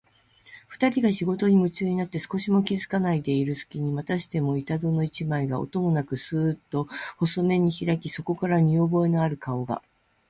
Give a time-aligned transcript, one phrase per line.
[0.67, 9.83] ふたりが仕事にむちゅうになって少しも気づかないでいるすきに、またしても板戸の一枚が、音もなくスーッと細めにひらき、そこから見おぼえのある顔が、